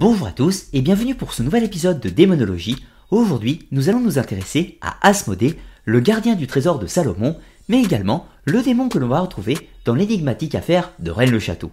Bonjour 0.00 0.28
à 0.28 0.32
tous 0.32 0.68
et 0.72 0.80
bienvenue 0.80 1.14
pour 1.14 1.34
ce 1.34 1.42
nouvel 1.42 1.62
épisode 1.62 2.00
de 2.00 2.08
Démonologie. 2.08 2.82
Aujourd'hui, 3.10 3.68
nous 3.70 3.90
allons 3.90 4.00
nous 4.00 4.18
intéresser 4.18 4.78
à 4.80 4.96
Asmodée, 5.06 5.58
le 5.84 6.00
gardien 6.00 6.36
du 6.36 6.46
trésor 6.46 6.78
de 6.78 6.86
Salomon, 6.86 7.36
mais 7.68 7.82
également 7.82 8.26
le 8.46 8.62
démon 8.62 8.88
que 8.88 8.98
l'on 8.98 9.08
va 9.08 9.20
retrouver 9.20 9.68
dans 9.84 9.94
l'énigmatique 9.94 10.54
affaire 10.54 10.92
de 11.00 11.10
Rennes-le-Château. 11.10 11.70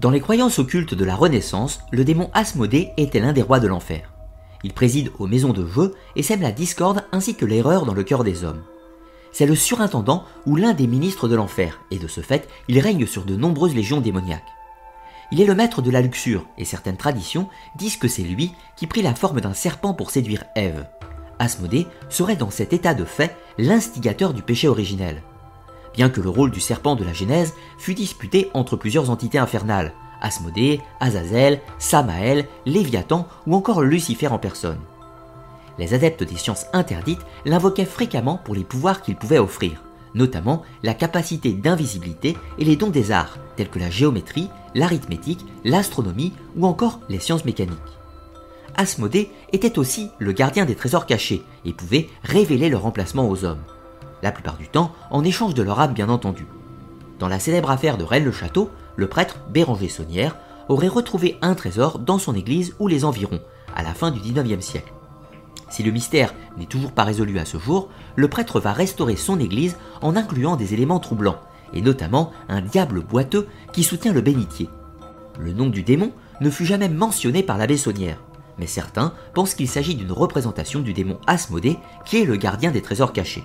Dans 0.00 0.08
les 0.08 0.20
croyances 0.20 0.58
occultes 0.58 0.94
de 0.94 1.04
la 1.04 1.14
Renaissance, 1.14 1.80
le 1.90 2.06
démon 2.06 2.30
Asmodée 2.32 2.92
était 2.96 3.20
l'un 3.20 3.34
des 3.34 3.42
rois 3.42 3.60
de 3.60 3.68
l'enfer. 3.68 4.14
Il 4.64 4.72
préside 4.72 5.10
aux 5.18 5.26
maisons 5.26 5.52
de 5.52 5.66
jeu 5.66 5.94
et 6.16 6.22
sème 6.22 6.40
la 6.40 6.52
discorde 6.52 7.04
ainsi 7.12 7.34
que 7.34 7.44
l'erreur 7.44 7.84
dans 7.84 7.92
le 7.92 8.02
cœur 8.02 8.24
des 8.24 8.42
hommes. 8.42 8.62
C'est 9.30 9.44
le 9.44 9.54
surintendant 9.54 10.24
ou 10.46 10.56
l'un 10.56 10.72
des 10.72 10.86
ministres 10.86 11.28
de 11.28 11.34
l'enfer, 11.34 11.82
et 11.90 11.98
de 11.98 12.08
ce 12.08 12.22
fait, 12.22 12.48
il 12.66 12.78
règne 12.78 13.04
sur 13.04 13.26
de 13.26 13.36
nombreuses 13.36 13.74
légions 13.74 14.00
démoniaques. 14.00 14.42
Il 15.32 15.40
est 15.42 15.46
le 15.46 15.54
maître 15.54 15.82
de 15.82 15.90
la 15.90 16.00
luxure, 16.00 16.46
et 16.56 16.64
certaines 16.64 16.96
traditions 16.96 17.50
disent 17.76 17.98
que 17.98 18.08
c'est 18.08 18.22
lui 18.22 18.52
qui 18.76 18.86
prit 18.86 19.02
la 19.02 19.14
forme 19.14 19.42
d'un 19.42 19.52
serpent 19.52 19.92
pour 19.92 20.10
séduire 20.10 20.44
Ève. 20.56 20.88
Asmodée 21.38 21.86
serait 22.08 22.36
dans 22.36 22.50
cet 22.50 22.72
état 22.72 22.94
de 22.94 23.04
fait 23.04 23.36
l'instigateur 23.58 24.32
du 24.32 24.40
péché 24.40 24.66
originel 24.66 25.22
bien 25.94 26.10
que 26.10 26.20
le 26.20 26.28
rôle 26.28 26.50
du 26.50 26.60
serpent 26.60 26.96
de 26.96 27.04
la 27.04 27.12
Genèse 27.12 27.54
fût 27.78 27.94
disputé 27.94 28.50
entre 28.54 28.76
plusieurs 28.76 29.10
entités 29.10 29.38
infernales, 29.38 29.92
Asmodée, 30.20 30.80
Azazel, 31.00 31.60
Samaël, 31.78 32.46
Léviathan 32.66 33.26
ou 33.46 33.54
encore 33.54 33.82
Lucifer 33.82 34.28
en 34.28 34.38
personne. 34.38 34.80
Les 35.78 35.94
adeptes 35.94 36.24
des 36.24 36.36
sciences 36.36 36.66
interdites 36.72 37.24
l'invoquaient 37.44 37.86
fréquemment 37.86 38.38
pour 38.44 38.54
les 38.54 38.64
pouvoirs 38.64 39.00
qu'il 39.02 39.16
pouvait 39.16 39.38
offrir, 39.38 39.82
notamment 40.14 40.62
la 40.82 40.94
capacité 40.94 41.52
d'invisibilité 41.52 42.36
et 42.58 42.64
les 42.64 42.76
dons 42.76 42.90
des 42.90 43.12
arts, 43.12 43.38
tels 43.56 43.70
que 43.70 43.78
la 43.78 43.90
géométrie, 43.90 44.50
l'arithmétique, 44.74 45.44
l'astronomie 45.64 46.34
ou 46.56 46.66
encore 46.66 47.00
les 47.08 47.18
sciences 47.18 47.44
mécaniques. 47.44 47.78
Asmodée 48.76 49.30
était 49.52 49.78
aussi 49.78 50.10
le 50.18 50.32
gardien 50.32 50.64
des 50.64 50.74
trésors 50.74 51.06
cachés 51.06 51.42
et 51.64 51.72
pouvait 51.72 52.08
révéler 52.22 52.68
leur 52.68 52.86
emplacement 52.86 53.28
aux 53.28 53.44
hommes 53.44 53.62
la 54.22 54.32
plupart 54.32 54.56
du 54.56 54.68
temps 54.68 54.92
en 55.10 55.24
échange 55.24 55.54
de 55.54 55.62
leur 55.62 55.80
âme 55.80 55.94
bien 55.94 56.08
entendu. 56.08 56.46
Dans 57.18 57.28
la 57.28 57.38
célèbre 57.38 57.70
affaire 57.70 57.98
de 57.98 58.04
Rennes-le-Château, 58.04 58.70
le 58.96 59.08
prêtre 59.08 59.40
Béranger 59.50 59.88
Saunière 59.88 60.36
aurait 60.68 60.88
retrouvé 60.88 61.36
un 61.42 61.54
trésor 61.54 61.98
dans 61.98 62.18
son 62.18 62.34
église 62.34 62.74
ou 62.78 62.88
les 62.88 63.04
environs, 63.04 63.40
à 63.74 63.82
la 63.82 63.94
fin 63.94 64.10
du 64.10 64.20
XIXe 64.20 64.64
siècle. 64.64 64.92
Si 65.68 65.82
le 65.82 65.92
mystère 65.92 66.34
n'est 66.56 66.66
toujours 66.66 66.92
pas 66.92 67.04
résolu 67.04 67.38
à 67.38 67.44
ce 67.44 67.58
jour, 67.58 67.88
le 68.16 68.28
prêtre 68.28 68.60
va 68.60 68.72
restaurer 68.72 69.16
son 69.16 69.38
église 69.38 69.76
en 70.02 70.16
incluant 70.16 70.56
des 70.56 70.74
éléments 70.74 70.98
troublants, 70.98 71.38
et 71.72 71.80
notamment 71.80 72.32
un 72.48 72.60
diable 72.60 73.00
boiteux 73.00 73.46
qui 73.72 73.84
soutient 73.84 74.12
le 74.12 74.20
bénitier. 74.20 74.68
Le 75.38 75.52
nom 75.52 75.68
du 75.68 75.82
démon 75.82 76.12
ne 76.40 76.50
fut 76.50 76.66
jamais 76.66 76.88
mentionné 76.88 77.42
par 77.42 77.58
l'abbé 77.58 77.76
Saunière, 77.76 78.18
mais 78.58 78.66
certains 78.66 79.14
pensent 79.34 79.54
qu'il 79.54 79.68
s'agit 79.68 79.94
d'une 79.94 80.12
représentation 80.12 80.80
du 80.80 80.92
démon 80.92 81.18
Asmodée 81.26 81.78
qui 82.04 82.18
est 82.18 82.24
le 82.24 82.36
gardien 82.36 82.70
des 82.70 82.82
trésors 82.82 83.12
cachés. 83.12 83.44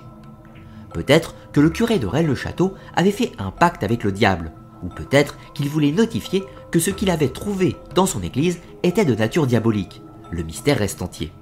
Peut-être 0.92 1.34
que 1.52 1.60
le 1.60 1.70
curé 1.70 1.98
de 1.98 2.06
Rennes-le-Château 2.06 2.74
avait 2.94 3.10
fait 3.10 3.32
un 3.38 3.50
pacte 3.50 3.82
avec 3.82 4.04
le 4.04 4.12
diable, 4.12 4.52
ou 4.82 4.88
peut-être 4.88 5.36
qu'il 5.54 5.68
voulait 5.68 5.92
notifier 5.92 6.44
que 6.70 6.78
ce 6.78 6.90
qu'il 6.90 7.10
avait 7.10 7.28
trouvé 7.28 7.76
dans 7.94 8.06
son 8.06 8.22
église 8.22 8.60
était 8.82 9.04
de 9.04 9.14
nature 9.14 9.46
diabolique. 9.46 10.02
Le 10.30 10.42
mystère 10.42 10.78
reste 10.78 11.02
entier. 11.02 11.32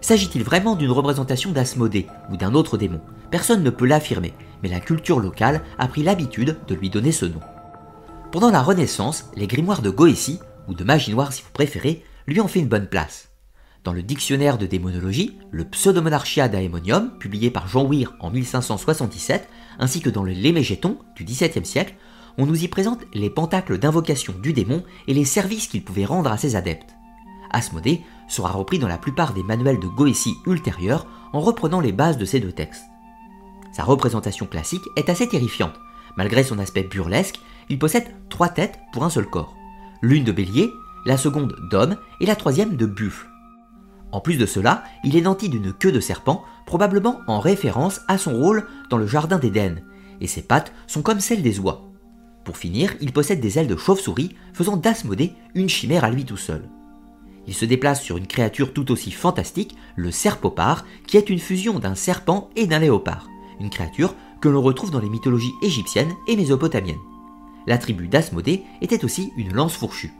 S'agit-il 0.00 0.42
vraiment 0.42 0.76
d'une 0.76 0.90
représentation 0.90 1.52
d'Asmodée 1.52 2.06
ou 2.30 2.36
d'un 2.36 2.54
autre 2.54 2.78
démon? 2.78 3.00
Personne 3.30 3.62
ne 3.62 3.70
peut 3.70 3.86
l'affirmer, 3.86 4.32
mais 4.62 4.68
la 4.68 4.80
culture 4.80 5.20
locale 5.20 5.62
a 5.78 5.88
pris 5.88 6.02
l'habitude 6.02 6.56
de 6.66 6.74
lui 6.74 6.90
donner 6.90 7.12
ce 7.12 7.26
nom. 7.26 7.40
Pendant 8.32 8.50
la 8.50 8.62
Renaissance, 8.62 9.30
les 9.36 9.46
grimoires 9.46 9.82
de 9.82 9.90
Goétie, 9.90 10.40
ou 10.68 10.74
de 10.74 10.84
magie 10.84 11.12
noire 11.12 11.32
si 11.32 11.42
vous 11.42 11.50
préférez, 11.52 12.02
lui 12.26 12.40
ont 12.40 12.48
fait 12.48 12.60
une 12.60 12.68
bonne 12.68 12.86
place. 12.86 13.29
Dans 13.82 13.94
le 13.94 14.02
dictionnaire 14.02 14.58
de 14.58 14.66
démonologie, 14.66 15.38
le 15.50 15.64
Pseudomonarchia 15.64 16.48
daemonium, 16.48 17.16
publié 17.18 17.50
par 17.50 17.66
Jean 17.66 17.86
Weir 17.86 18.14
en 18.20 18.30
1577, 18.30 19.48
ainsi 19.78 20.02
que 20.02 20.10
dans 20.10 20.22
le 20.22 20.32
Lémégéton 20.32 20.98
du 21.16 21.24
XVIIe 21.24 21.64
siècle, 21.64 21.94
on 22.36 22.44
nous 22.44 22.62
y 22.62 22.68
présente 22.68 23.00
les 23.14 23.30
pentacles 23.30 23.78
d'invocation 23.78 24.34
du 24.42 24.52
démon 24.52 24.84
et 25.08 25.14
les 25.14 25.24
services 25.24 25.66
qu'il 25.66 25.82
pouvait 25.82 26.04
rendre 26.04 26.30
à 26.30 26.36
ses 26.36 26.56
adeptes. 26.56 26.94
Asmodée 27.50 28.02
sera 28.28 28.50
repris 28.50 28.78
dans 28.78 28.86
la 28.86 28.98
plupart 28.98 29.32
des 29.32 29.42
manuels 29.42 29.80
de 29.80 29.88
Goétie 29.88 30.36
ultérieurs 30.46 31.06
en 31.32 31.40
reprenant 31.40 31.80
les 31.80 31.92
bases 31.92 32.18
de 32.18 32.26
ces 32.26 32.38
deux 32.38 32.52
textes. 32.52 32.84
Sa 33.72 33.84
représentation 33.84 34.44
classique 34.44 34.84
est 34.96 35.08
assez 35.08 35.26
terrifiante. 35.26 35.80
Malgré 36.16 36.44
son 36.44 36.58
aspect 36.58 36.82
burlesque, 36.82 37.40
il 37.70 37.78
possède 37.78 38.14
trois 38.28 38.48
têtes 38.50 38.78
pour 38.92 39.04
un 39.04 39.10
seul 39.10 39.26
corps. 39.26 39.56
L'une 40.02 40.24
de 40.24 40.32
bélier, 40.32 40.70
la 41.06 41.16
seconde 41.16 41.56
d'homme 41.70 41.96
et 42.20 42.26
la 42.26 42.36
troisième 42.36 42.76
de 42.76 42.84
buffle. 42.84 43.29
En 44.12 44.20
plus 44.20 44.36
de 44.36 44.46
cela, 44.46 44.84
il 45.04 45.16
est 45.16 45.22
nanti 45.22 45.48
d'une 45.48 45.72
queue 45.72 45.92
de 45.92 46.00
serpent, 46.00 46.44
probablement 46.66 47.20
en 47.26 47.38
référence 47.38 48.00
à 48.08 48.18
son 48.18 48.36
rôle 48.36 48.66
dans 48.90 48.98
le 48.98 49.06
jardin 49.06 49.38
d'Éden, 49.38 49.82
et 50.20 50.26
ses 50.26 50.42
pattes 50.42 50.72
sont 50.86 51.02
comme 51.02 51.20
celles 51.20 51.42
des 51.42 51.60
oies. 51.60 51.84
Pour 52.44 52.56
finir, 52.56 52.94
il 53.00 53.12
possède 53.12 53.40
des 53.40 53.58
ailes 53.58 53.66
de 53.66 53.76
chauve-souris, 53.76 54.34
faisant 54.52 54.76
d'Asmodée 54.76 55.32
une 55.54 55.68
chimère 55.68 56.04
à 56.04 56.10
lui 56.10 56.24
tout 56.24 56.36
seul. 56.36 56.68
Il 57.46 57.54
se 57.54 57.64
déplace 57.64 58.02
sur 58.02 58.16
une 58.16 58.26
créature 58.26 58.72
tout 58.72 58.90
aussi 58.90 59.10
fantastique, 59.10 59.76
le 59.96 60.10
serpopard, 60.10 60.84
qui 61.06 61.16
est 61.16 61.30
une 61.30 61.38
fusion 61.38 61.78
d'un 61.78 61.94
serpent 61.94 62.50
et 62.56 62.66
d'un 62.66 62.78
léopard, 62.78 63.28
une 63.60 63.70
créature 63.70 64.14
que 64.40 64.48
l'on 64.48 64.62
retrouve 64.62 64.90
dans 64.90 65.00
les 65.00 65.08
mythologies 65.08 65.54
égyptiennes 65.62 66.12
et 66.28 66.36
mésopotamiennes. 66.36 66.96
La 67.66 67.78
tribu 67.78 68.08
d'Asmodée 68.08 68.64
était 68.80 69.04
aussi 69.04 69.32
une 69.36 69.52
lance 69.52 69.76
fourchue. 69.76 70.12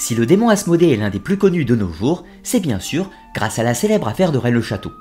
Si 0.00 0.14
le 0.14 0.26
démon 0.26 0.48
Asmodée 0.48 0.90
est 0.90 0.96
l'un 0.96 1.10
des 1.10 1.18
plus 1.18 1.38
connus 1.38 1.64
de 1.64 1.74
nos 1.74 1.92
jours, 1.92 2.24
c'est 2.44 2.60
bien 2.60 2.78
sûr 2.78 3.10
grâce 3.34 3.58
à 3.58 3.64
la 3.64 3.74
célèbre 3.74 4.06
affaire 4.06 4.30
de 4.30 4.38
Rennes-le-Château. 4.38 4.92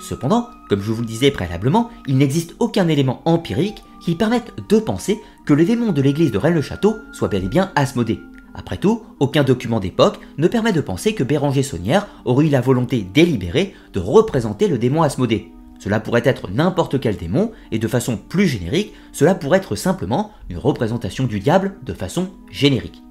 Cependant, 0.00 0.48
comme 0.70 0.80
je 0.80 0.90
vous 0.90 1.02
le 1.02 1.06
disais 1.06 1.30
préalablement, 1.30 1.90
il 2.06 2.16
n'existe 2.16 2.54
aucun 2.58 2.88
élément 2.88 3.20
empirique 3.26 3.84
qui 4.00 4.14
permette 4.14 4.54
de 4.70 4.78
penser 4.78 5.20
que 5.44 5.52
le 5.52 5.66
démon 5.66 5.92
de 5.92 6.00
l'église 6.00 6.30
de 6.30 6.38
Rennes-le-Château 6.38 6.96
soit 7.12 7.28
bel 7.28 7.44
et 7.44 7.48
bien 7.48 7.72
Asmodée. 7.76 8.20
Après 8.54 8.78
tout, 8.78 9.02
aucun 9.20 9.44
document 9.44 9.80
d'époque 9.80 10.18
ne 10.38 10.48
permet 10.48 10.72
de 10.72 10.80
penser 10.80 11.14
que 11.14 11.24
Béranger 11.24 11.62
Saunière 11.62 12.08
aurait 12.24 12.46
eu 12.46 12.48
la 12.50 12.62
volonté 12.62 13.02
délibérée 13.02 13.74
de 13.92 14.00
représenter 14.00 14.66
le 14.66 14.78
démon 14.78 15.02
Asmodée. 15.02 15.52
Cela 15.78 16.00
pourrait 16.00 16.22
être 16.24 16.50
n'importe 16.50 16.98
quel 17.00 17.18
démon, 17.18 17.52
et 17.70 17.78
de 17.78 17.86
façon 17.86 18.16
plus 18.16 18.48
générique, 18.48 18.94
cela 19.12 19.34
pourrait 19.34 19.58
être 19.58 19.76
simplement 19.76 20.30
une 20.48 20.56
représentation 20.56 21.24
du 21.24 21.38
diable 21.38 21.74
de 21.84 21.92
façon 21.92 22.30
générique. 22.50 23.02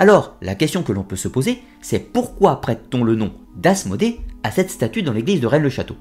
Alors, 0.00 0.36
la 0.40 0.54
question 0.54 0.84
que 0.84 0.92
l'on 0.92 1.02
peut 1.02 1.16
se 1.16 1.26
poser, 1.26 1.60
c'est 1.80 1.98
pourquoi 1.98 2.60
prête-t-on 2.60 3.02
le 3.02 3.16
nom 3.16 3.32
d'Asmodée 3.56 4.20
à 4.44 4.52
cette 4.52 4.70
statue 4.70 5.02
dans 5.02 5.12
l'église 5.12 5.40
de 5.40 5.48
Rennes-le-Château? 5.48 5.96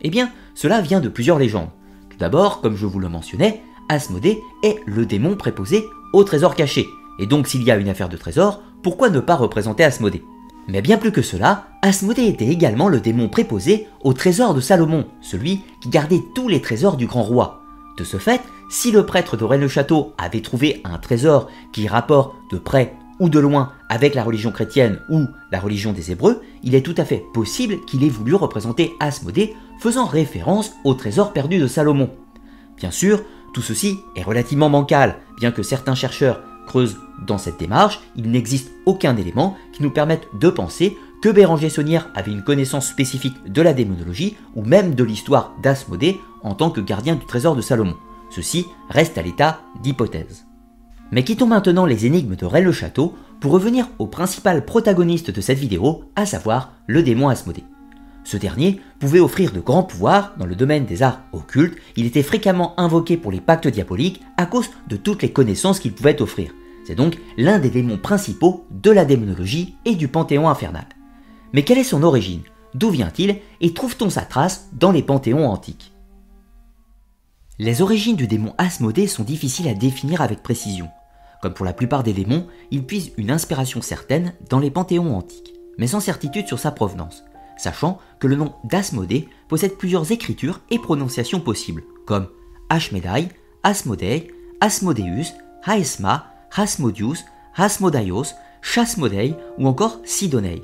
Eh 0.00 0.08
bien, 0.08 0.30
cela 0.54 0.80
vient 0.80 1.00
de 1.00 1.10
plusieurs 1.10 1.38
légendes. 1.38 1.68
Tout 2.08 2.16
d'abord, 2.16 2.62
comme 2.62 2.76
je 2.76 2.86
vous 2.86 2.98
le 2.98 3.10
mentionnais, 3.10 3.60
Asmodée 3.90 4.38
est 4.62 4.78
le 4.86 5.04
démon 5.04 5.36
préposé 5.36 5.84
au 6.14 6.24
trésor 6.24 6.54
caché. 6.54 6.86
Et 7.18 7.26
donc, 7.26 7.46
s'il 7.46 7.62
y 7.62 7.70
a 7.70 7.76
une 7.76 7.90
affaire 7.90 8.08
de 8.08 8.16
trésor, 8.16 8.62
pourquoi 8.82 9.10
ne 9.10 9.20
pas 9.20 9.36
représenter 9.36 9.84
Asmodée? 9.84 10.24
Mais 10.66 10.80
bien 10.80 10.96
plus 10.96 11.12
que 11.12 11.22
cela, 11.22 11.66
Asmodée 11.82 12.24
était 12.24 12.46
également 12.46 12.88
le 12.88 13.00
démon 13.00 13.28
préposé 13.28 13.86
au 14.00 14.14
trésor 14.14 14.54
de 14.54 14.60
Salomon, 14.60 15.06
celui 15.20 15.60
qui 15.82 15.90
gardait 15.90 16.22
tous 16.34 16.48
les 16.48 16.62
trésors 16.62 16.96
du 16.96 17.06
grand 17.06 17.22
roi. 17.22 17.60
De 17.98 18.04
ce 18.04 18.16
fait, 18.16 18.40
si 18.70 18.92
le 18.92 19.04
prêtre 19.04 19.36
de 19.36 19.44
Rennes-le-Château 19.44 20.14
avait 20.16 20.40
trouvé 20.40 20.80
un 20.84 20.96
trésor 20.96 21.50
qui 21.72 21.86
rapporte 21.86 22.34
de 22.50 22.56
près 22.56 22.96
ou 23.22 23.28
de 23.28 23.38
loin 23.38 23.70
avec 23.88 24.16
la 24.16 24.24
religion 24.24 24.50
chrétienne 24.50 24.98
ou 25.08 25.26
la 25.52 25.60
religion 25.60 25.92
des 25.92 26.10
Hébreux, 26.10 26.42
il 26.64 26.74
est 26.74 26.82
tout 26.82 26.94
à 26.96 27.04
fait 27.04 27.22
possible 27.32 27.76
qu'il 27.86 28.02
ait 28.02 28.08
voulu 28.08 28.34
représenter 28.34 28.94
Asmodée 28.98 29.54
faisant 29.78 30.06
référence 30.06 30.72
au 30.84 30.94
trésor 30.94 31.32
perdu 31.32 31.58
de 31.58 31.68
Salomon. 31.68 32.10
Bien 32.76 32.90
sûr, 32.90 33.22
tout 33.54 33.62
ceci 33.62 34.00
est 34.16 34.24
relativement 34.24 34.70
bancal, 34.70 35.18
bien 35.38 35.52
que 35.52 35.62
certains 35.62 35.94
chercheurs 35.94 36.42
creusent 36.66 36.98
dans 37.24 37.38
cette 37.38 37.60
démarche, 37.60 38.00
il 38.16 38.28
n'existe 38.28 38.72
aucun 38.86 39.16
élément 39.16 39.56
qui 39.72 39.84
nous 39.84 39.90
permette 39.90 40.26
de 40.40 40.50
penser 40.50 40.96
que 41.22 41.28
Béranger 41.28 41.68
Saunière 41.68 42.10
avait 42.16 42.32
une 42.32 42.42
connaissance 42.42 42.88
spécifique 42.88 43.36
de 43.46 43.62
la 43.62 43.72
démonologie 43.72 44.36
ou 44.56 44.64
même 44.64 44.96
de 44.96 45.04
l'histoire 45.04 45.54
d'Asmodée 45.62 46.20
en 46.42 46.54
tant 46.54 46.70
que 46.70 46.80
gardien 46.80 47.14
du 47.14 47.24
trésor 47.24 47.54
de 47.54 47.62
Salomon. 47.62 47.94
Ceci 48.30 48.66
reste 48.90 49.16
à 49.16 49.22
l'état 49.22 49.60
d'hypothèses. 49.80 50.44
Mais 51.12 51.24
quittons 51.24 51.46
maintenant 51.46 51.84
les 51.84 52.06
énigmes 52.06 52.36
de 52.36 52.46
Rennes 52.46 52.64
le 52.64 52.72
Château 52.72 53.14
pour 53.38 53.52
revenir 53.52 53.86
au 53.98 54.06
principal 54.06 54.64
protagoniste 54.64 55.30
de 55.30 55.42
cette 55.42 55.58
vidéo, 55.58 56.04
à 56.16 56.24
savoir 56.24 56.72
le 56.86 57.02
démon 57.02 57.28
Asmodée. 57.28 57.64
Ce 58.24 58.38
dernier 58.38 58.80
pouvait 58.98 59.20
offrir 59.20 59.52
de 59.52 59.60
grands 59.60 59.82
pouvoirs 59.82 60.32
dans 60.38 60.46
le 60.46 60.54
domaine 60.54 60.86
des 60.86 61.02
arts 61.02 61.20
occultes, 61.32 61.76
il 61.96 62.06
était 62.06 62.22
fréquemment 62.22 62.72
invoqué 62.80 63.18
pour 63.18 63.30
les 63.30 63.42
pactes 63.42 63.68
diaboliques 63.68 64.22
à 64.38 64.46
cause 64.46 64.70
de 64.88 64.96
toutes 64.96 65.20
les 65.20 65.32
connaissances 65.32 65.80
qu'il 65.80 65.92
pouvait 65.92 66.22
offrir. 66.22 66.52
C'est 66.86 66.94
donc 66.94 67.18
l'un 67.36 67.58
des 67.58 67.68
démons 67.68 67.98
principaux 67.98 68.64
de 68.70 68.90
la 68.90 69.04
démonologie 69.04 69.74
et 69.84 69.96
du 69.96 70.08
panthéon 70.08 70.48
infernal. 70.48 70.86
Mais 71.52 71.62
quelle 71.62 71.78
est 71.78 71.84
son 71.84 72.04
origine? 72.04 72.40
D'où 72.74 72.88
vient-il? 72.88 73.36
Et 73.60 73.74
trouve-t-on 73.74 74.08
sa 74.08 74.22
trace 74.22 74.68
dans 74.72 74.92
les 74.92 75.02
panthéons 75.02 75.46
antiques? 75.46 75.92
Les 77.58 77.82
origines 77.82 78.16
du 78.16 78.26
démon 78.26 78.54
Asmodée 78.56 79.06
sont 79.06 79.24
difficiles 79.24 79.68
à 79.68 79.74
définir 79.74 80.22
avec 80.22 80.42
précision. 80.42 80.88
Comme 81.42 81.54
pour 81.54 81.66
la 81.66 81.72
plupart 81.72 82.04
des 82.04 82.12
démons, 82.12 82.46
il 82.70 82.84
puise 82.84 83.12
une 83.16 83.32
inspiration 83.32 83.82
certaine 83.82 84.32
dans 84.48 84.60
les 84.60 84.70
panthéons 84.70 85.14
antiques, 85.16 85.52
mais 85.76 85.88
sans 85.88 85.98
certitude 85.98 86.46
sur 86.46 86.60
sa 86.60 86.70
provenance, 86.70 87.24
sachant 87.56 87.98
que 88.20 88.28
le 88.28 88.36
nom 88.36 88.54
d'Asmodée 88.62 89.28
possède 89.48 89.76
plusieurs 89.76 90.12
écritures 90.12 90.60
et 90.70 90.78
prononciations 90.78 91.40
possibles, 91.40 91.82
comme 92.06 92.28
Ashmedai, 92.70 93.28
Asmodei, 93.64 94.28
Asmodeus, 94.60 95.34
Haesma, 95.66 96.28
Hasmodius, 96.54 97.24
Hasmodaios, 97.56 98.34
Chasmodei 98.62 99.34
ou 99.58 99.66
encore 99.66 99.98
Sidonei. 100.04 100.62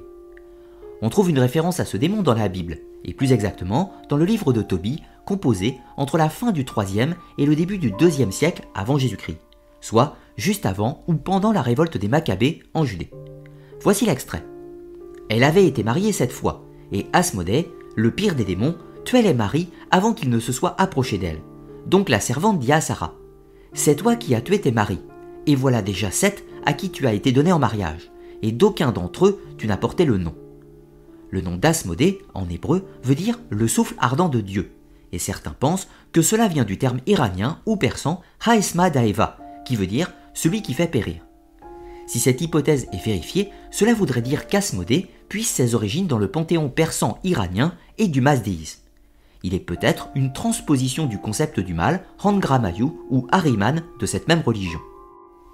On 1.03 1.11
trouve 1.11 1.31
une 1.31 1.41
référence 1.41 1.81
à 1.81 1.85
ce 1.85 1.97
démon 1.97 2.23
dans 2.23 2.35
la 2.35 2.49
Bible, 2.49 2.79
et 3.05 3.15
plus 3.15 3.33
exactement 3.33 3.93
dans 4.09 4.17
le 4.17 4.25
livre 4.25 4.53
de 4.53 4.63
Tobie, 4.63 5.03
composé 5.27 5.79
entre 5.97 6.19
la 6.19 6.29
fin 6.29 6.53
du 6.53 6.63
3e 6.63 7.15
et 7.37 7.47
le 7.47 7.57
début 7.57 7.79
du 7.79 7.91
2e 7.91 8.31
siècle 8.31 8.63
avant 8.75 8.97
Jésus-Christ, 8.97 9.39
soit 9.81 10.17
juste 10.39 10.65
avant 10.65 11.05
ou 11.07 11.15
pendant 11.15 11.53
la 11.53 11.61
révolte 11.61 11.99
des 11.99 12.09
Maccabées 12.09 12.63
en 12.73 12.85
Judée. 12.85 13.11
Voici 13.83 14.07
l'extrait. 14.07 14.47
Elle 15.29 15.45
avait 15.45 15.67
été 15.67 15.83
mariée 15.83 16.13
cette 16.13 16.33
fois, 16.33 16.65
et 16.93 17.07
Asmodée, 17.13 17.71
le 17.97 18.11
pire 18.11 18.35
des 18.35 18.45
démons, 18.45 18.77
tuait 19.05 19.21
les 19.21 19.35
maris 19.35 19.69
avant 19.91 20.15
qu'ils 20.15 20.31
ne 20.31 20.41
se 20.41 20.53
soient 20.53 20.81
approchés 20.81 21.19
d'elle. 21.19 21.43
Donc 21.87 22.09
la 22.09 22.21
servante 22.21 22.61
dit 22.61 22.73
à 22.73 22.81
Sarah 22.81 23.15
C'est 23.75 23.97
toi 23.97 24.17
qui 24.17 24.35
as 24.35 24.41
tué 24.41 24.61
tes 24.61 24.73
maris, 24.73 25.01
et 25.47 25.55
voilà 25.55 25.83
déjà 25.83 26.11
sept 26.11 26.45
à 26.65 26.73
qui 26.73 26.91
tu 26.91 27.07
as 27.07 27.13
été 27.13 27.33
donné 27.33 27.53
en 27.53 27.59
mariage, 27.59 28.11
et 28.43 28.53
d'aucun 28.53 28.93
d'entre 28.93 29.27
eux 29.27 29.43
tu 29.59 29.67
n'as 29.67 29.77
porté 29.77 30.05
le 30.05 30.19
nom. 30.19 30.35
Le 31.31 31.41
nom 31.41 31.57
d'Asmodée, 31.57 32.21
en 32.33 32.49
hébreu, 32.49 32.87
veut 33.03 33.15
dire 33.15 33.39
le 33.51 33.69
souffle 33.69 33.97
ardent 33.99 34.29
de 34.29 34.41
Dieu, 34.41 34.71
et 35.13 35.19
certains 35.19 35.55
pensent 35.59 35.89
que 36.13 36.23
cela 36.23 36.49
vient 36.49 36.65
du 36.65 36.79
terme 36.79 37.01
iranien 37.07 37.59
ou 37.67 37.77
persan 37.77 38.23
Haesma 38.47 38.89
Daeva, 38.89 39.39
qui 39.67 39.77
veut 39.77 39.87
dire 39.87 40.13
celui 40.39 40.63
qui 40.63 40.73
fait 40.73 40.87
périr. 40.87 41.27
Si 42.07 42.21
cette 42.21 42.41
hypothèse 42.41 42.87
est 42.93 43.05
vérifiée, 43.05 43.51
cela 43.73 43.93
voudrait 43.93 44.23
dire 44.23 44.47
qu'Asmodée 44.47 45.11
puisse 45.29 45.51
ses 45.51 45.75
origines 45.75 46.07
dans 46.07 46.17
le 46.17 46.31
panthéon 46.31 46.69
persan 46.69 47.19
iranien 47.25 47.75
et 47.99 48.07
du 48.07 48.21
mazdéisme. 48.21 48.81
Il 49.43 49.53
est 49.53 49.59
peut-être 49.59 50.11
une 50.15 50.33
transposition 50.33 51.07
du 51.07 51.19
concept 51.19 51.59
du 51.59 51.75
mal, 51.75 52.05
Hangramayu 52.23 52.87
ou 53.11 53.27
Ahriman 53.33 53.83
de 53.99 54.07
cette 54.07 54.29
même 54.29 54.43
religion. 54.47 54.79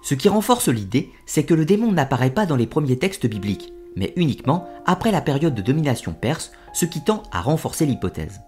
Ce 0.02 0.14
qui 0.14 0.28
renforce 0.28 0.68
l'idée, 0.68 1.10
c'est 1.24 1.44
que 1.44 1.54
le 1.54 1.64
démon 1.64 1.90
n'apparaît 1.90 2.34
pas 2.34 2.44
dans 2.44 2.56
les 2.56 2.66
premiers 2.66 2.98
textes 2.98 3.26
bibliques, 3.26 3.72
mais 3.96 4.12
uniquement 4.16 4.68
après 4.84 5.12
la 5.12 5.22
période 5.22 5.54
de 5.54 5.62
domination 5.62 6.12
perse, 6.12 6.52
ce 6.74 6.84
qui 6.84 7.02
tend 7.02 7.22
à 7.32 7.40
renforcer 7.40 7.86
l'hypothèse. 7.86 8.42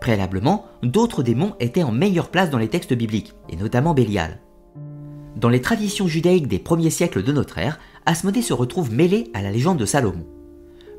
Préalablement, 0.00 0.64
d'autres 0.82 1.22
démons 1.22 1.54
étaient 1.60 1.82
en 1.82 1.92
meilleure 1.92 2.30
place 2.30 2.48
dans 2.48 2.56
les 2.56 2.68
textes 2.68 2.94
bibliques, 2.94 3.34
et 3.50 3.56
notamment 3.56 3.92
Bélial. 3.92 4.40
Dans 5.40 5.48
les 5.48 5.62
traditions 5.62 6.06
judaïques 6.06 6.48
des 6.48 6.58
premiers 6.58 6.90
siècles 6.90 7.22
de 7.22 7.32
notre 7.32 7.56
ère, 7.56 7.78
Asmodée 8.04 8.42
se 8.42 8.52
retrouve 8.52 8.92
mêlé 8.92 9.30
à 9.32 9.40
la 9.40 9.50
légende 9.50 9.78
de 9.78 9.86
Salomon. 9.86 10.26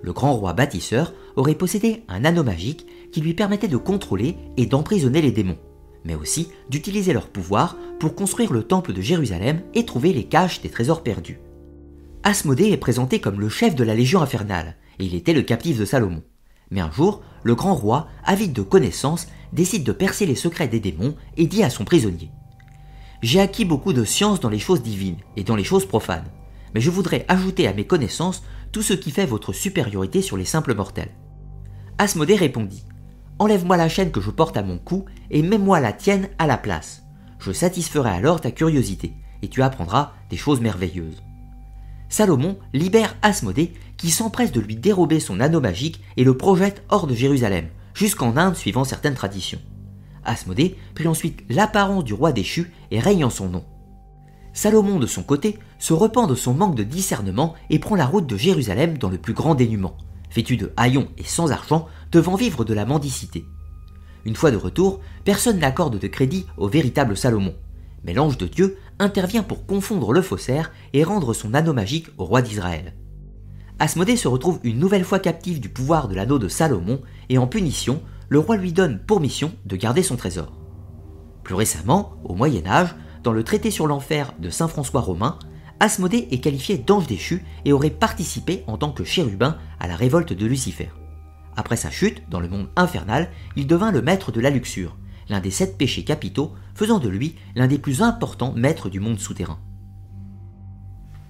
Le 0.01 0.13
grand 0.13 0.33
roi 0.33 0.53
bâtisseur 0.53 1.13
aurait 1.35 1.53
possédé 1.53 2.01
un 2.07 2.25
anneau 2.25 2.43
magique 2.43 2.87
qui 3.11 3.21
lui 3.21 3.35
permettait 3.35 3.67
de 3.67 3.77
contrôler 3.77 4.37
et 4.57 4.65
d'emprisonner 4.65 5.21
les 5.21 5.31
démons, 5.31 5.59
mais 6.05 6.15
aussi 6.15 6.47
d'utiliser 6.71 7.13
leur 7.13 7.27
pouvoir 7.27 7.77
pour 7.99 8.15
construire 8.15 8.51
le 8.51 8.63
temple 8.63 8.93
de 8.93 9.01
Jérusalem 9.01 9.61
et 9.75 9.85
trouver 9.85 10.11
les 10.11 10.23
caches 10.23 10.59
des 10.61 10.69
trésors 10.69 11.03
perdus. 11.03 11.39
Asmodée 12.23 12.71
est 12.71 12.77
présenté 12.77 13.19
comme 13.19 13.39
le 13.39 13.49
chef 13.49 13.75
de 13.75 13.83
la 13.83 13.93
légion 13.93 14.23
infernale, 14.23 14.75
et 14.97 15.05
il 15.05 15.13
était 15.13 15.33
le 15.33 15.43
captif 15.43 15.77
de 15.77 15.85
Salomon. 15.85 16.23
Mais 16.71 16.81
un 16.81 16.89
jour, 16.89 17.21
le 17.43 17.53
grand 17.53 17.75
roi, 17.75 18.07
avide 18.25 18.53
de 18.53 18.63
connaissances, 18.63 19.27
décide 19.53 19.83
de 19.83 19.91
percer 19.91 20.25
les 20.25 20.33
secrets 20.33 20.67
des 20.67 20.79
démons 20.79 21.13
et 21.37 21.45
dit 21.45 21.61
à 21.61 21.69
son 21.69 21.85
prisonnier 21.85 22.31
J'ai 23.21 23.39
acquis 23.39 23.65
beaucoup 23.65 23.93
de 23.93 24.03
science 24.03 24.39
dans 24.39 24.49
les 24.49 24.59
choses 24.59 24.81
divines 24.81 25.19
et 25.35 25.43
dans 25.43 25.55
les 25.55 25.63
choses 25.63 25.85
profanes, 25.85 26.29
mais 26.73 26.81
je 26.81 26.89
voudrais 26.89 27.25
ajouter 27.27 27.67
à 27.67 27.73
mes 27.73 27.85
connaissances 27.85 28.43
tout 28.71 28.81
ce 28.81 28.93
qui 28.93 29.11
fait 29.11 29.25
votre 29.25 29.53
supériorité 29.53 30.21
sur 30.21 30.37
les 30.37 30.45
simples 30.45 30.73
mortels. 30.73 31.11
Asmodée 31.99 32.35
répondit 32.35 32.83
Enlève-moi 33.37 33.77
la 33.77 33.89
chaîne 33.89 34.11
que 34.11 34.21
je 34.21 34.31
porte 34.31 34.57
à 34.57 34.63
mon 34.63 34.77
cou 34.77 35.05
et 35.29 35.41
mets-moi 35.41 35.79
la 35.79 35.93
tienne 35.93 36.29
à 36.39 36.47
la 36.47 36.57
place. 36.57 37.03
Je 37.39 37.51
satisferai 37.51 38.09
alors 38.09 38.41
ta 38.41 38.51
curiosité, 38.51 39.13
et 39.41 39.49
tu 39.49 39.61
apprendras 39.61 40.13
des 40.29 40.37
choses 40.37 40.61
merveilleuses. 40.61 41.23
Salomon 42.09 42.57
libère 42.73 43.15
Asmodée 43.21 43.73
qui 43.97 44.09
s'empresse 44.09 44.51
de 44.51 44.59
lui 44.59 44.75
dérober 44.75 45.19
son 45.19 45.39
anneau 45.39 45.61
magique 45.61 46.01
et 46.17 46.23
le 46.23 46.35
projette 46.35 46.83
hors 46.89 47.07
de 47.07 47.15
Jérusalem, 47.15 47.67
jusqu'en 47.93 48.35
Inde 48.37 48.55
suivant 48.55 48.83
certaines 48.83 49.15
traditions. 49.15 49.61
Asmodée 50.23 50.77
prit 50.95 51.07
ensuite 51.07 51.43
l'apparence 51.49 52.03
du 52.03 52.13
roi 52.13 52.31
déchu 52.31 52.71
et 52.91 52.99
règne 52.99 53.25
en 53.25 53.29
son 53.29 53.49
nom. 53.49 53.63
Salomon 54.53 54.99
de 54.99 55.07
son 55.07 55.23
côté 55.23 55.57
se 55.79 55.93
repent 55.93 56.27
de 56.27 56.35
son 56.35 56.53
manque 56.53 56.75
de 56.75 56.83
discernement 56.83 57.55
et 57.69 57.79
prend 57.79 57.95
la 57.95 58.05
route 58.05 58.27
de 58.27 58.37
Jérusalem 58.37 58.97
dans 58.97 59.09
le 59.09 59.17
plus 59.17 59.33
grand 59.33 59.55
dénuement, 59.55 59.97
vêtu 60.33 60.57
de 60.57 60.71
haillons 60.77 61.07
et 61.17 61.23
sans 61.23 61.51
argent, 61.51 61.87
devant 62.11 62.35
vivre 62.35 62.65
de 62.65 62.73
la 62.73 62.85
mendicité. 62.85 63.45
Une 64.25 64.35
fois 64.35 64.51
de 64.51 64.57
retour, 64.57 64.99
personne 65.23 65.59
n'accorde 65.59 65.97
de 65.97 66.07
crédit 66.07 66.45
au 66.57 66.67
véritable 66.67 67.17
Salomon, 67.17 67.55
mais 68.03 68.13
l'ange 68.13 68.37
de 68.37 68.47
Dieu 68.47 68.77
intervient 68.99 69.43
pour 69.43 69.65
confondre 69.65 70.13
le 70.13 70.21
faussaire 70.21 70.71
et 70.93 71.03
rendre 71.03 71.33
son 71.33 71.53
anneau 71.53 71.73
magique 71.73 72.07
au 72.17 72.25
roi 72.25 72.41
d'Israël. 72.41 72.93
Asmodée 73.79 74.17
se 74.17 74.27
retrouve 74.27 74.59
une 74.63 74.77
nouvelle 74.77 75.03
fois 75.03 75.19
captif 75.19 75.59
du 75.59 75.69
pouvoir 75.69 76.07
de 76.07 76.13
l'anneau 76.13 76.37
de 76.37 76.47
Salomon 76.47 77.01
et 77.29 77.39
en 77.39 77.47
punition, 77.47 78.01
le 78.31 78.39
roi 78.39 78.55
lui 78.55 78.71
donne 78.71 78.97
pour 78.97 79.19
mission 79.19 79.51
de 79.65 79.75
garder 79.75 80.01
son 80.03 80.15
trésor. 80.15 80.53
Plus 81.43 81.53
récemment, 81.53 82.13
au 82.23 82.33
Moyen 82.33 82.65
Âge, 82.65 82.95
dans 83.23 83.33
le 83.33 83.43
traité 83.43 83.71
sur 83.71 83.87
l'enfer 83.87 84.33
de 84.39 84.49
Saint 84.49 84.69
François 84.69 85.01
Romain, 85.01 85.37
Asmodée 85.81 86.29
est 86.31 86.39
qualifié 86.39 86.77
d'ange 86.77 87.07
déchu 87.07 87.43
et 87.65 87.73
aurait 87.73 87.89
participé 87.89 88.63
en 88.67 88.77
tant 88.77 88.93
que 88.93 89.03
chérubin 89.03 89.57
à 89.81 89.87
la 89.89 89.97
révolte 89.97 90.31
de 90.31 90.45
Lucifer. 90.45 90.89
Après 91.57 91.75
sa 91.75 91.89
chute 91.91 92.23
dans 92.29 92.39
le 92.39 92.47
monde 92.47 92.69
infernal, 92.77 93.27
il 93.57 93.67
devint 93.67 93.91
le 93.91 94.01
maître 94.01 94.31
de 94.31 94.39
la 94.39 94.49
luxure, 94.49 94.95
l'un 95.27 95.41
des 95.41 95.51
sept 95.51 95.77
péchés 95.77 96.05
capitaux, 96.05 96.53
faisant 96.73 96.99
de 96.99 97.09
lui 97.09 97.35
l'un 97.57 97.67
des 97.67 97.79
plus 97.79 98.01
importants 98.01 98.53
maîtres 98.53 98.87
du 98.87 99.01
monde 99.01 99.19
souterrain. 99.19 99.59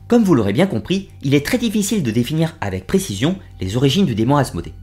Comme 0.08 0.24
vous 0.24 0.36
l'aurez 0.36 0.53
bien 0.53 0.67
compris, 0.67 1.10
il 1.24 1.34
est 1.34 1.43
très 1.43 1.58
difficile 1.58 2.03
de 2.03 2.12
définir 2.12 2.55
avec 2.62 2.86
précision 2.86 3.39
les 3.60 3.75
origines 3.75 4.05
du 4.05 4.13
démon 4.13 4.38
Asmodée. 4.38 4.74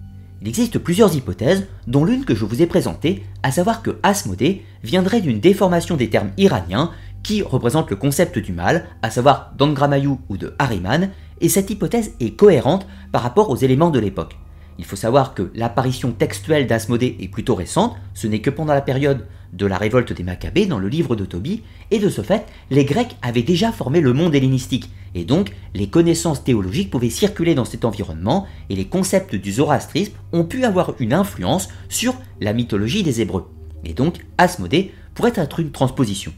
Il 0.41 0.49
existe 0.49 0.79
plusieurs 0.79 1.17
hypothèses, 1.17 1.67
dont 1.89 2.05
l'une 2.05 2.25
que 2.25 2.35
je 2.35 2.45
vous 2.45 2.63
ai 2.63 2.67
présentée, 2.67 3.25
à 3.43 3.51
savoir 3.51 3.83
que 3.83 3.99
Asmodée 4.05 4.65
viendrait 4.85 5.21
d'une 5.21 5.41
déformation 5.41 5.97
des 5.97 6.11
termes 6.11 6.31
iraniens 6.37 6.93
qui 7.25 7.43
représentent 7.43 7.91
le 7.91 7.97
concept 7.97 8.39
du 8.39 8.53
mal, 8.53 8.87
à 9.03 9.11
savoir 9.11 9.53
d'Angramayu 9.59 10.11
ou 10.29 10.37
de 10.37 10.55
Hariman, 10.61 11.11
et 11.41 11.49
cette 11.49 11.71
hypothèse 11.71 12.13
est 12.21 12.37
cohérente 12.37 12.87
par 13.11 13.23
rapport 13.23 13.51
aux 13.51 13.57
éléments 13.57 13.91
de 13.91 13.99
l'époque. 13.99 14.37
Il 14.79 14.85
faut 14.85 14.97
savoir 14.97 15.35
que 15.35 15.51
l'apparition 15.55 16.13
textuelle 16.13 16.67
d'Asmodée 16.67 17.17
est 17.21 17.29
plutôt 17.29 17.57
récente, 17.57 17.97
ce 18.15 18.29
n'est 18.29 18.41
que 18.41 18.51
pendant 18.51 18.75
la 18.75 18.81
période 18.81 19.27
de 19.53 19.67
la 19.67 19.77
révolte 19.77 20.13
des 20.13 20.23
Maccabées 20.23 20.67
dans 20.67 20.79
le 20.79 20.89
livre 20.89 21.17
de 21.17 21.25
Tobie, 21.25 21.63
et 21.91 21.99
de 21.99 22.09
ce 22.09 22.23
fait, 22.23 22.47
les 22.71 22.85
Grecs 22.85 23.17
avaient 23.23 23.43
déjà 23.43 23.73
formé 23.73 24.01
le 24.01 24.13
monde 24.13 24.35
hellénistique, 24.35 24.91
et 25.15 25.25
donc 25.25 25.53
les 25.75 25.89
connaissances 25.89 26.45
théologiques 26.45 26.91
pouvaient 26.91 27.11
circuler 27.11 27.55
dans 27.55 27.65
cet 27.65 27.85
environnement, 27.85 28.47
et 28.71 28.77
les 28.77 28.87
concepts 28.87 29.35
du 29.35 29.53
zoroastrisme 29.53 30.13
ont 30.33 30.45
pu 30.45 30.65
avoir 30.65 30.95
une 31.01 31.13
influence 31.13 31.69
sur 31.89 32.15
la 32.41 32.53
mythologie 32.53 33.03
des 33.03 33.21
Hébreux. 33.21 33.51
Et 33.85 33.95
donc, 33.95 34.27
Asmodée 34.39 34.93
pourrait 35.15 35.33
être 35.35 35.61
une 35.61 35.73
transposition. 35.73 36.33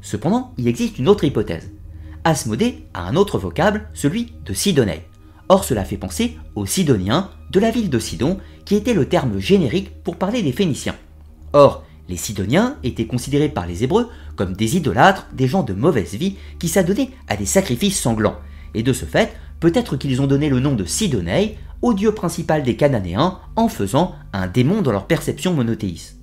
Cependant, 0.00 0.52
il 0.56 0.68
existe 0.68 0.98
une 0.98 1.08
autre 1.08 1.24
hypothèse. 1.24 1.70
Asmodée 2.24 2.86
a 2.94 3.06
un 3.06 3.16
autre 3.16 3.38
vocable, 3.38 3.88
celui 3.92 4.32
de 4.44 4.54
Sidonée. 4.54 5.02
Or, 5.48 5.64
cela 5.64 5.84
fait 5.84 5.96
penser 5.96 6.36
aux 6.54 6.66
Sidoniens 6.66 7.30
de 7.50 7.60
la 7.60 7.70
ville 7.70 7.90
de 7.90 7.98
Sidon, 7.98 8.38
qui 8.64 8.74
était 8.74 8.94
le 8.94 9.06
terme 9.06 9.38
générique 9.38 10.02
pour 10.02 10.16
parler 10.16 10.42
des 10.42 10.52
Phéniciens. 10.52 10.96
Or, 11.52 11.84
les 12.08 12.16
Sidoniens 12.16 12.76
étaient 12.82 13.06
considérés 13.06 13.48
par 13.48 13.66
les 13.66 13.84
Hébreux 13.84 14.08
comme 14.36 14.54
des 14.54 14.76
idolâtres, 14.76 15.26
des 15.32 15.46
gens 15.46 15.62
de 15.62 15.72
mauvaise 15.72 16.14
vie 16.14 16.36
qui 16.58 16.68
s'adonnaient 16.68 17.10
à 17.28 17.36
des 17.36 17.46
sacrifices 17.46 18.00
sanglants. 18.00 18.36
Et 18.74 18.82
de 18.82 18.92
ce 18.92 19.04
fait, 19.04 19.34
peut-être 19.60 19.96
qu'ils 19.96 20.20
ont 20.20 20.26
donné 20.26 20.48
le 20.48 20.60
nom 20.60 20.74
de 20.74 20.84
Sidonei 20.84 21.56
au 21.82 21.94
dieu 21.94 22.12
principal 22.12 22.62
des 22.62 22.76
Cananéens 22.76 23.38
en 23.56 23.68
faisant 23.68 24.14
un 24.32 24.46
démon 24.46 24.82
dans 24.82 24.92
leur 24.92 25.06
perception 25.06 25.54
monothéiste. 25.54 26.18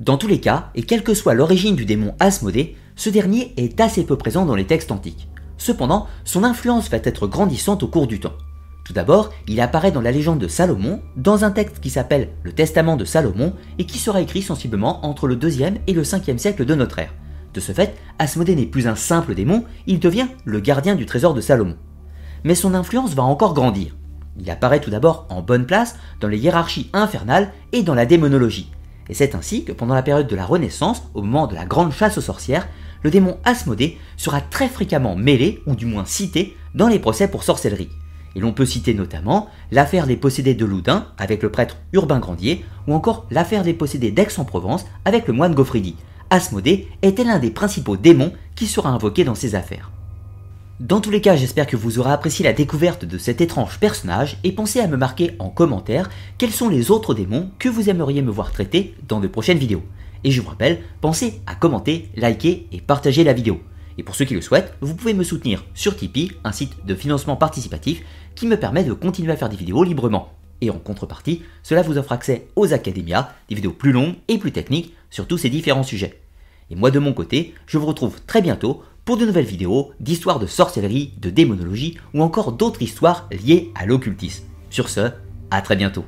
Dans 0.00 0.16
tous 0.16 0.26
les 0.26 0.40
cas, 0.40 0.70
et 0.74 0.82
quelle 0.82 1.04
que 1.04 1.14
soit 1.14 1.34
l'origine 1.34 1.76
du 1.76 1.84
démon 1.84 2.14
Asmodée, 2.18 2.76
ce 2.96 3.10
dernier 3.10 3.52
est 3.56 3.80
assez 3.80 4.04
peu 4.04 4.16
présent 4.16 4.44
dans 4.44 4.54
les 4.54 4.66
textes 4.66 4.92
antiques. 4.92 5.28
Cependant, 5.58 6.06
son 6.24 6.44
influence 6.44 6.90
va 6.90 6.98
être 6.98 7.26
grandissante 7.26 7.82
au 7.82 7.88
cours 7.88 8.06
du 8.06 8.20
temps. 8.20 8.34
Tout 8.84 8.92
d'abord, 8.92 9.32
il 9.48 9.60
apparaît 9.62 9.92
dans 9.92 10.02
la 10.02 10.12
légende 10.12 10.38
de 10.38 10.46
Salomon, 10.46 11.00
dans 11.16 11.44
un 11.44 11.50
texte 11.50 11.80
qui 11.80 11.88
s'appelle 11.88 12.28
le 12.42 12.52
Testament 12.52 12.96
de 12.96 13.06
Salomon 13.06 13.54
et 13.78 13.86
qui 13.86 13.98
sera 13.98 14.20
écrit 14.20 14.42
sensiblement 14.42 15.04
entre 15.06 15.26
le 15.26 15.36
2e 15.36 15.76
et 15.86 15.94
le 15.94 16.02
5e 16.02 16.36
siècle 16.36 16.66
de 16.66 16.74
notre 16.74 16.98
ère. 16.98 17.14
De 17.54 17.60
ce 17.60 17.72
fait, 17.72 17.96
Asmodée 18.18 18.54
n'est 18.54 18.66
plus 18.66 18.86
un 18.86 18.94
simple 18.94 19.34
démon, 19.34 19.64
il 19.86 20.00
devient 20.00 20.26
le 20.44 20.60
gardien 20.60 20.96
du 20.96 21.06
trésor 21.06 21.32
de 21.32 21.40
Salomon. 21.40 21.76
Mais 22.44 22.54
son 22.54 22.74
influence 22.74 23.14
va 23.14 23.22
encore 23.22 23.54
grandir. 23.54 23.96
Il 24.38 24.50
apparaît 24.50 24.80
tout 24.80 24.90
d'abord 24.90 25.26
en 25.30 25.40
bonne 25.40 25.64
place 25.64 25.96
dans 26.20 26.28
les 26.28 26.38
hiérarchies 26.38 26.90
infernales 26.92 27.52
et 27.72 27.82
dans 27.82 27.94
la 27.94 28.04
démonologie. 28.04 28.70
Et 29.08 29.14
c'est 29.14 29.34
ainsi 29.34 29.64
que 29.64 29.72
pendant 29.72 29.94
la 29.94 30.02
période 30.02 30.26
de 30.26 30.36
la 30.36 30.44
Renaissance, 30.44 31.04
au 31.14 31.22
moment 31.22 31.46
de 31.46 31.54
la 31.54 31.64
grande 31.64 31.92
chasse 31.92 32.18
aux 32.18 32.22
sorcières, 32.22 32.68
le 33.02 33.10
démon 33.10 33.38
Asmodée 33.44 33.98
sera 34.16 34.40
très 34.42 34.68
fréquemment 34.68 35.16
mêlé, 35.16 35.62
ou 35.66 35.74
du 35.74 35.86
moins 35.86 36.04
cité, 36.04 36.56
dans 36.74 36.88
les 36.88 36.98
procès 36.98 37.28
pour 37.28 37.44
sorcellerie. 37.44 37.90
Et 38.34 38.40
l'on 38.40 38.52
peut 38.52 38.66
citer 38.66 38.94
notamment 38.94 39.48
l'affaire 39.70 40.06
des 40.06 40.16
possédés 40.16 40.54
de 40.54 40.64
Loudun 40.64 41.06
avec 41.18 41.42
le 41.42 41.50
prêtre 41.50 41.76
Urbain 41.92 42.18
Grandier, 42.18 42.64
ou 42.88 42.94
encore 42.94 43.26
l'affaire 43.30 43.62
des 43.62 43.74
possédés 43.74 44.10
d'Aix-en-Provence 44.10 44.86
avec 45.04 45.26
le 45.26 45.32
moine 45.32 45.54
Gaufridi. 45.54 45.96
Asmodée 46.30 46.88
était 47.02 47.24
l'un 47.24 47.38
des 47.38 47.50
principaux 47.50 47.96
démons 47.96 48.32
qui 48.54 48.66
sera 48.66 48.90
invoqué 48.90 49.24
dans 49.24 49.34
ces 49.34 49.54
affaires. 49.54 49.90
Dans 50.80 51.00
tous 51.00 51.10
les 51.10 51.20
cas, 51.20 51.36
j'espère 51.36 51.68
que 51.68 51.76
vous 51.76 52.00
aurez 52.00 52.10
apprécié 52.10 52.44
la 52.44 52.52
découverte 52.52 53.04
de 53.04 53.16
cet 53.16 53.40
étrange 53.40 53.78
personnage 53.78 54.38
et 54.42 54.50
pensez 54.50 54.80
à 54.80 54.88
me 54.88 54.96
marquer 54.96 55.36
en 55.38 55.48
commentaire 55.48 56.10
quels 56.36 56.50
sont 56.50 56.68
les 56.68 56.90
autres 56.90 57.14
démons 57.14 57.50
que 57.60 57.68
vous 57.68 57.88
aimeriez 57.88 58.22
me 58.22 58.32
voir 58.32 58.50
traiter 58.50 58.96
dans 59.06 59.20
de 59.20 59.28
prochaines 59.28 59.58
vidéos. 59.58 59.84
Et 60.24 60.32
je 60.32 60.40
vous 60.40 60.48
rappelle, 60.48 60.80
pensez 61.00 61.40
à 61.46 61.54
commenter, 61.54 62.10
liker 62.16 62.66
et 62.72 62.80
partager 62.80 63.22
la 63.22 63.34
vidéo. 63.34 63.60
Et 63.98 64.02
pour 64.02 64.16
ceux 64.16 64.24
qui 64.24 64.34
le 64.34 64.40
souhaitent, 64.40 64.74
vous 64.80 64.94
pouvez 64.94 65.14
me 65.14 65.24
soutenir 65.24 65.64
sur 65.74 65.96
Tipeee, 65.96 66.32
un 66.44 66.52
site 66.52 66.84
de 66.84 66.94
financement 66.94 67.36
participatif 67.36 68.02
qui 68.34 68.46
me 68.46 68.56
permet 68.56 68.84
de 68.84 68.92
continuer 68.92 69.32
à 69.32 69.36
faire 69.36 69.48
des 69.48 69.56
vidéos 69.56 69.84
librement. 69.84 70.32
Et 70.60 70.70
en 70.70 70.78
contrepartie, 70.78 71.42
cela 71.62 71.82
vous 71.82 71.98
offre 71.98 72.12
accès 72.12 72.48
aux 72.56 72.72
académias, 72.72 73.30
des 73.48 73.54
vidéos 73.54 73.72
plus 73.72 73.92
longues 73.92 74.14
et 74.28 74.38
plus 74.38 74.52
techniques 74.52 74.94
sur 75.10 75.26
tous 75.26 75.38
ces 75.38 75.50
différents 75.50 75.82
sujets. 75.82 76.20
Et 76.70 76.76
moi 76.76 76.90
de 76.90 76.98
mon 76.98 77.12
côté, 77.12 77.54
je 77.66 77.78
vous 77.78 77.86
retrouve 77.86 78.20
très 78.26 78.42
bientôt 78.42 78.82
pour 79.04 79.16
de 79.16 79.26
nouvelles 79.26 79.44
vidéos 79.44 79.92
d'histoires 80.00 80.38
de 80.38 80.46
sorcellerie, 80.46 81.12
de 81.18 81.30
démonologie 81.30 81.98
ou 82.14 82.22
encore 82.22 82.52
d'autres 82.52 82.82
histoires 82.82 83.28
liées 83.30 83.70
à 83.74 83.84
l'occultisme. 83.84 84.44
Sur 84.70 84.88
ce, 84.88 85.10
à 85.50 85.62
très 85.62 85.76
bientôt. 85.76 86.04